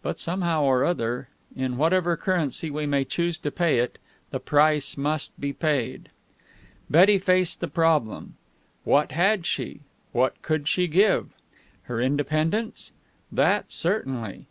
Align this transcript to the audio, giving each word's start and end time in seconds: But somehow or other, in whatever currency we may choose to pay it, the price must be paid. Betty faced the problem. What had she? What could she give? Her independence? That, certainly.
But 0.00 0.18
somehow 0.18 0.62
or 0.64 0.86
other, 0.86 1.28
in 1.54 1.76
whatever 1.76 2.16
currency 2.16 2.70
we 2.70 2.86
may 2.86 3.04
choose 3.04 3.36
to 3.36 3.50
pay 3.50 3.76
it, 3.76 3.98
the 4.30 4.40
price 4.40 4.96
must 4.96 5.38
be 5.38 5.52
paid. 5.52 6.08
Betty 6.88 7.18
faced 7.18 7.60
the 7.60 7.68
problem. 7.68 8.36
What 8.84 9.12
had 9.12 9.44
she? 9.44 9.80
What 10.12 10.40
could 10.40 10.66
she 10.66 10.86
give? 10.88 11.28
Her 11.82 12.00
independence? 12.00 12.92
That, 13.30 13.70
certainly. 13.70 14.46